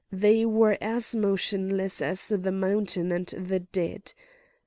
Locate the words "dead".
3.59-4.13